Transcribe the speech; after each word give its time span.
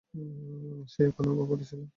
সে 0.89 1.01
ওখানে 1.09 1.29
পড়েছিল। 1.49 1.81